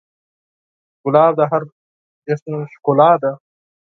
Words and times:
ګلاب 1.03 1.31
د 1.39 1.41
هر 1.51 1.61
جشن 2.25 2.53
ښکلا 2.73 3.11
ده. 3.21 3.31